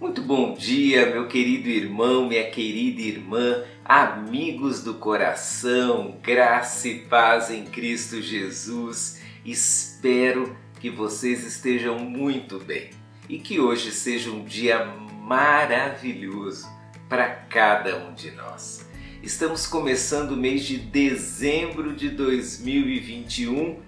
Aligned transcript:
Muito 0.00 0.22
bom 0.22 0.54
dia, 0.54 1.06
meu 1.06 1.28
querido 1.28 1.68
irmão, 1.68 2.26
minha 2.26 2.50
querida 2.50 3.00
irmã, 3.00 3.62
amigos 3.84 4.82
do 4.82 4.94
coração, 4.94 6.18
graça 6.22 6.88
e 6.88 7.00
paz 7.00 7.50
em 7.50 7.64
Cristo 7.64 8.22
Jesus. 8.22 9.20
Espero 9.44 10.56
que 10.80 10.88
vocês 10.88 11.44
estejam 11.44 11.98
muito 11.98 12.58
bem 12.58 12.90
e 13.28 13.38
que 13.38 13.60
hoje 13.60 13.90
seja 13.90 14.30
um 14.30 14.44
dia 14.44 14.84
maravilhoso 15.22 16.66
para 17.08 17.28
cada 17.28 17.96
um 17.98 18.14
de 18.14 18.30
nós. 18.30 18.87
Estamos 19.22 19.66
começando 19.66 20.32
o 20.32 20.36
mês 20.36 20.62
de 20.62 20.78
dezembro 20.78 21.92
de 21.92 22.08
2021 22.08 23.80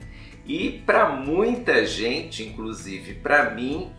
e 0.44 0.82
para 0.84 1.08
muita 1.08 1.86
gente, 1.86 2.42
inclusive 2.42 3.14
para 3.14 3.54
mim, 3.54 3.92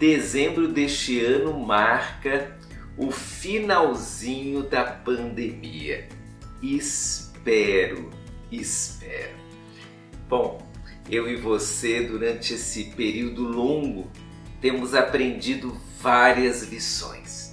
dezembro 0.00 0.66
deste 0.66 1.24
ano 1.24 1.56
marca 1.60 2.58
o 2.96 3.12
finalzinho 3.12 4.64
da 4.64 4.82
pandemia. 4.82 6.08
Espero, 6.60 8.10
espero. 8.50 9.38
Bom, 10.28 10.60
eu 11.08 11.30
e 11.30 11.36
você, 11.36 12.02
durante 12.02 12.54
esse 12.54 12.84
período 12.96 13.44
longo, 13.44 14.10
temos 14.60 14.92
aprendido 14.92 15.80
várias 16.00 16.64
lições 16.64 17.47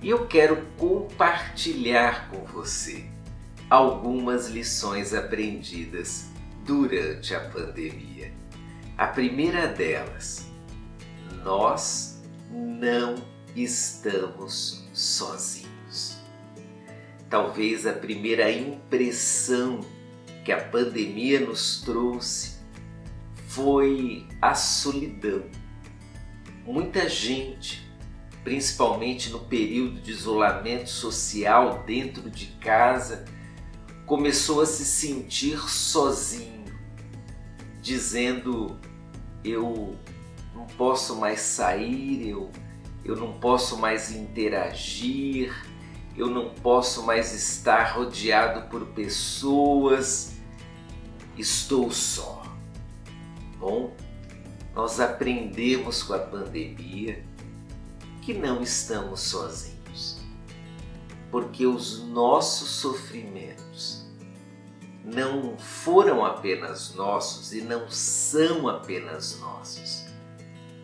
e 0.00 0.10
eu 0.10 0.26
quero 0.26 0.64
compartilhar 0.76 2.28
com 2.30 2.44
você 2.44 3.04
algumas 3.68 4.48
lições 4.48 5.12
aprendidas 5.12 6.28
durante 6.64 7.34
a 7.34 7.40
pandemia. 7.40 8.32
A 8.96 9.06
primeira 9.06 9.66
delas, 9.66 10.46
nós 11.44 12.22
não 12.50 13.16
estamos 13.54 14.88
sozinhos. 14.92 16.18
Talvez 17.28 17.86
a 17.86 17.92
primeira 17.92 18.50
impressão 18.50 19.80
que 20.44 20.52
a 20.52 20.62
pandemia 20.62 21.40
nos 21.40 21.80
trouxe 21.82 22.58
foi 23.46 24.26
a 24.40 24.54
solidão. 24.54 25.44
Muita 26.64 27.08
gente, 27.08 27.87
principalmente 28.44 29.30
no 29.30 29.40
período 29.40 30.00
de 30.00 30.10
isolamento 30.10 30.88
social 30.88 31.82
dentro 31.86 32.30
de 32.30 32.46
casa, 32.58 33.24
começou 34.06 34.60
a 34.60 34.66
se 34.66 34.84
sentir 34.84 35.58
sozinho, 35.68 36.64
dizendo: 37.80 38.78
Eu 39.44 39.96
não 40.54 40.66
posso 40.66 41.16
mais 41.16 41.40
sair, 41.40 42.28
eu, 42.28 42.50
eu 43.04 43.16
não 43.16 43.34
posso 43.34 43.76
mais 43.76 44.10
interagir, 44.10 45.54
eu 46.16 46.28
não 46.28 46.50
posso 46.50 47.02
mais 47.04 47.32
estar 47.34 47.92
rodeado 47.92 48.68
por 48.68 48.86
pessoas, 48.86 50.36
estou 51.36 51.90
só. 51.90 52.42
Bom, 53.58 53.94
nós 54.74 55.00
aprendemos 55.00 56.02
com 56.02 56.14
a 56.14 56.18
pandemia 56.18 57.27
que 58.28 58.34
não 58.34 58.60
estamos 58.60 59.20
sozinhos, 59.20 60.20
porque 61.30 61.66
os 61.66 62.06
nossos 62.08 62.68
sofrimentos 62.68 64.06
não 65.02 65.56
foram 65.56 66.22
apenas 66.22 66.94
nossos 66.94 67.54
e 67.54 67.62
não 67.62 67.88
são 67.88 68.68
apenas 68.68 69.40
nossos. 69.40 70.04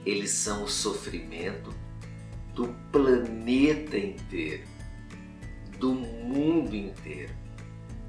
Eles 0.07 0.31
são 0.31 0.65
o 0.65 0.69
sofrimento 0.69 1.71
do 2.55 2.69
planeta 2.91 3.99
inteiro, 3.99 4.67
do 5.79 5.93
mundo 5.93 6.75
inteiro, 6.75 7.35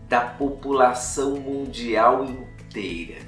da 0.08 0.22
população 0.22 1.42
mundial 1.42 2.24
inteira. 2.24 3.20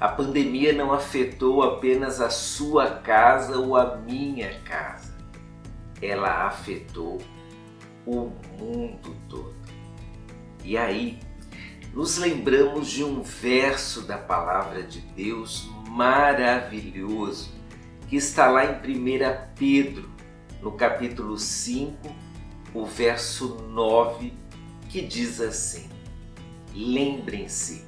A 0.00 0.08
pandemia 0.08 0.72
não 0.72 0.92
afetou 0.92 1.62
apenas 1.62 2.20
a 2.20 2.30
sua 2.30 2.96
casa 2.96 3.58
ou 3.58 3.76
a 3.76 3.94
minha 3.94 4.58
casa, 4.62 5.09
ela 6.00 6.46
afetou 6.46 7.18
o 8.06 8.32
mundo 8.58 9.16
todo. 9.28 9.54
E 10.64 10.76
aí, 10.76 11.18
nos 11.92 12.18
lembramos 12.18 12.88
de 12.90 13.02
um 13.02 13.22
verso 13.22 14.02
da 14.02 14.18
palavra 14.18 14.82
de 14.82 15.00
Deus 15.00 15.68
maravilhoso 15.88 17.50
que 18.08 18.16
está 18.16 18.48
lá 18.48 18.64
em 18.64 18.74
1 18.74 19.54
Pedro, 19.56 20.10
no 20.60 20.72
capítulo 20.72 21.38
5, 21.38 21.96
o 22.74 22.84
verso 22.84 23.56
9, 23.70 24.32
que 24.88 25.00
diz 25.00 25.40
assim: 25.40 25.88
Lembrem-se 26.74 27.84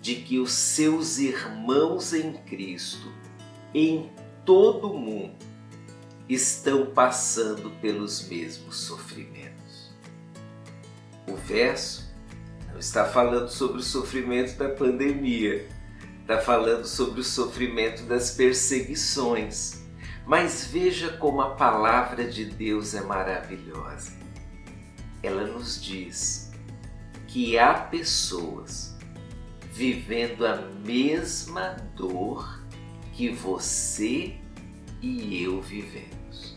de 0.00 0.16
que 0.16 0.38
os 0.38 0.52
seus 0.52 1.18
irmãos 1.18 2.12
em 2.12 2.32
Cristo, 2.32 3.10
em 3.74 4.10
todo 4.44 4.92
o 4.92 4.98
mundo, 4.98 5.36
estão 6.34 6.86
passando 6.86 7.70
pelos 7.80 8.28
mesmos 8.28 8.76
sofrimentos. 8.76 9.90
O 11.26 11.34
verso 11.34 12.08
não 12.70 12.78
está 12.78 13.04
falando 13.04 13.48
sobre 13.48 13.78
o 13.78 13.82
sofrimento 13.82 14.56
da 14.56 14.68
pandemia, 14.68 15.68
está 16.20 16.38
falando 16.38 16.86
sobre 16.86 17.20
o 17.20 17.24
sofrimento 17.24 18.04
das 18.04 18.30
perseguições. 18.30 19.80
Mas 20.24 20.64
veja 20.64 21.16
como 21.16 21.40
a 21.40 21.56
palavra 21.56 22.24
de 22.24 22.44
Deus 22.44 22.94
é 22.94 23.00
maravilhosa. 23.00 24.12
Ela 25.22 25.44
nos 25.44 25.82
diz 25.82 26.52
que 27.26 27.58
há 27.58 27.74
pessoas 27.74 28.96
vivendo 29.72 30.46
a 30.46 30.56
mesma 30.84 31.76
dor 31.96 32.62
que 33.12 33.30
você 33.30 34.38
e 35.02 35.42
eu 35.42 35.60
vivemos. 35.60 36.56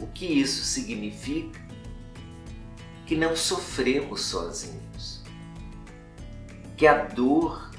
O 0.00 0.06
que 0.08 0.26
isso 0.26 0.64
significa? 0.64 1.60
Que 3.06 3.16
não 3.16 3.36
sofremos 3.36 4.22
sozinhos. 4.22 5.22
Que 6.76 6.86
a 6.86 7.04
dor 7.04 7.70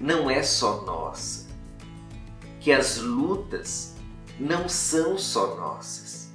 não 0.00 0.28
é 0.28 0.42
só 0.42 0.82
nossa, 0.82 1.48
que 2.60 2.72
as 2.72 2.98
lutas 2.98 3.94
não 4.38 4.68
são 4.68 5.16
só 5.16 5.56
nossas. 5.56 6.32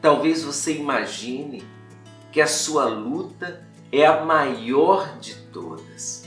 Talvez 0.00 0.42
você 0.42 0.76
imagine 0.76 1.64
que 2.30 2.40
a 2.40 2.46
sua 2.46 2.86
luta 2.86 3.68
é 3.90 4.06
a 4.06 4.24
maior 4.24 5.18
de 5.18 5.34
todas. 5.52 6.24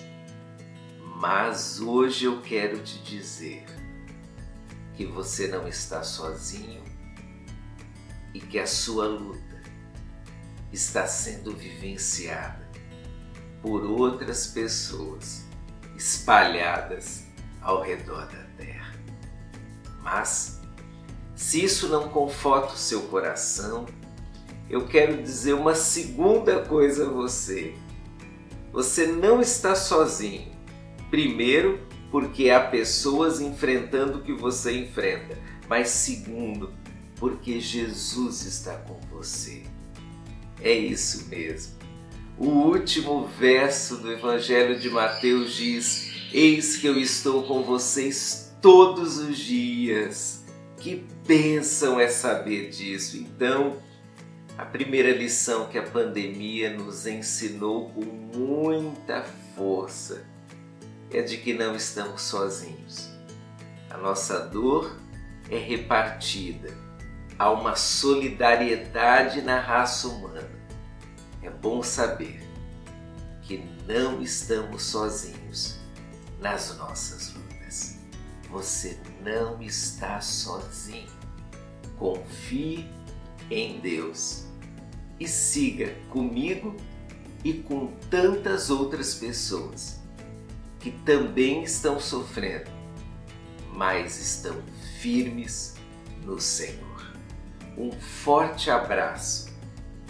Mas 1.18 1.80
hoje 1.80 2.26
eu 2.26 2.42
quero 2.42 2.80
te 2.80 3.00
dizer 3.00 3.66
que 4.96 5.06
você 5.06 5.48
não 5.48 5.68
está 5.68 6.04
sozinho 6.04 6.84
e 8.34 8.40
que 8.40 8.60
a 8.60 8.68
sua 8.68 9.08
luta 9.08 9.62
está 10.72 11.08
sendo 11.08 11.52
vivenciada 11.52 12.66
por 13.62 13.84
outras 13.84 14.48
pessoas 14.48 15.46
espalhadas 15.96 17.26
ao 17.62 17.82
redor 17.82 18.28
da 18.28 18.44
terra. 18.58 18.94
Mas, 20.02 20.62
se 21.36 21.64
isso 21.64 21.88
não 21.88 22.10
conforta 22.10 22.74
o 22.74 22.78
seu 22.78 23.04
coração, 23.04 23.86
eu 24.70 24.86
quero 24.88 25.22
dizer 25.22 25.54
uma 25.54 25.76
segunda 25.76 26.64
coisa 26.66 27.08
a 27.08 27.10
você. 27.10 27.76
Você 28.72 29.08
não 29.08 29.42
está 29.42 29.76
sozinho. 29.76 30.52
Primeiro, 31.10 31.85
porque 32.16 32.50
há 32.50 32.62
pessoas 32.62 33.42
enfrentando 33.42 34.20
o 34.20 34.22
que 34.22 34.32
você 34.32 34.72
enfrenta, 34.72 35.38
mas 35.68 35.90
segundo, 35.90 36.72
porque 37.18 37.60
Jesus 37.60 38.46
está 38.46 38.74
com 38.78 38.98
você. 39.12 39.64
É 40.62 40.74
isso 40.74 41.28
mesmo. 41.28 41.74
O 42.38 42.48
último 42.48 43.28
verso 43.38 43.98
do 43.98 44.10
Evangelho 44.10 44.80
de 44.80 44.90
Mateus 44.90 45.56
diz: 45.56 46.10
Eis 46.32 46.78
que 46.78 46.88
eu 46.88 46.98
estou 46.98 47.44
com 47.44 47.64
vocês 47.64 48.56
todos 48.62 49.18
os 49.18 49.38
dias. 49.38 50.42
Que 50.80 51.06
bênção 51.28 52.00
é 52.00 52.08
saber 52.08 52.70
disso. 52.70 53.18
Então, 53.18 53.76
a 54.58 54.64
primeira 54.64 55.12
lição 55.12 55.68
que 55.68 55.78
a 55.78 55.84
pandemia 55.84 56.70
nos 56.78 57.06
ensinou 57.06 57.90
com 57.90 58.06
muita 58.06 59.26
força 59.54 60.34
é 61.16 61.22
de 61.22 61.38
que 61.38 61.54
não 61.54 61.76
estamos 61.76 62.22
sozinhos. 62.22 63.10
A 63.90 63.98
nossa 63.98 64.40
dor 64.40 65.00
é 65.50 65.58
repartida. 65.58 66.74
Há 67.38 67.52
uma 67.52 67.76
solidariedade 67.76 69.42
na 69.42 69.60
raça 69.60 70.08
humana 70.08 70.56
bom 71.66 71.82
saber 71.82 72.48
que 73.42 73.58
não 73.88 74.22
estamos 74.22 74.84
sozinhos 74.84 75.80
nas 76.40 76.78
nossas 76.78 77.34
lutas. 77.34 77.98
Você 78.52 79.00
não 79.24 79.60
está 79.60 80.22
sozinho. 80.22 81.10
Confie 81.98 82.88
em 83.50 83.80
Deus 83.80 84.46
e 85.20 85.28
siga 85.28 85.96
comigo 86.12 86.78
e 87.44 87.54
com 87.54 87.88
tantas 88.12 88.70
outras 88.70 89.16
pessoas 89.16 90.05
que 90.86 90.92
também 90.92 91.64
estão 91.64 92.00
sofrendo, 92.00 92.70
mas 93.74 94.20
estão 94.20 94.56
firmes 95.00 95.74
no 96.24 96.40
Senhor. 96.40 97.12
Um 97.76 97.92
forte 97.92 98.70
abraço. 98.70 99.52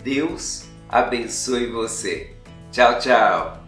Deus 0.03 0.65
abençoe 0.89 1.67
você. 1.67 2.35
Tchau, 2.73 2.99
tchau. 2.99 3.64